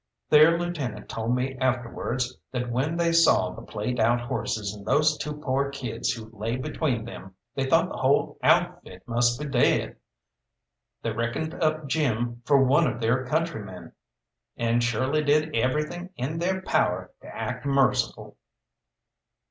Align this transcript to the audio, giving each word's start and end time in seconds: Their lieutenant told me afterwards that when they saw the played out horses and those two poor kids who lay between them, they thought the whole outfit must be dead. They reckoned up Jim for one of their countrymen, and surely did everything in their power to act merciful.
Their 0.31 0.57
lieutenant 0.57 1.07
told 1.09 1.35
me 1.35 1.55
afterwards 1.59 2.35
that 2.51 2.71
when 2.71 2.97
they 2.97 3.11
saw 3.11 3.51
the 3.51 3.61
played 3.61 3.99
out 3.99 4.19
horses 4.19 4.73
and 4.73 4.83
those 4.83 5.15
two 5.15 5.33
poor 5.33 5.69
kids 5.69 6.09
who 6.11 6.35
lay 6.35 6.55
between 6.55 7.05
them, 7.05 7.35
they 7.53 7.69
thought 7.69 7.89
the 7.89 7.97
whole 7.97 8.39
outfit 8.41 9.07
must 9.07 9.39
be 9.39 9.45
dead. 9.45 9.97
They 11.03 11.11
reckoned 11.11 11.53
up 11.53 11.85
Jim 11.87 12.41
for 12.45 12.63
one 12.63 12.87
of 12.87 12.99
their 12.99 13.27
countrymen, 13.27 13.91
and 14.57 14.83
surely 14.83 15.23
did 15.23 15.55
everything 15.55 16.09
in 16.15 16.39
their 16.39 16.63
power 16.63 17.11
to 17.21 17.27
act 17.27 17.63
merciful. 17.67 18.37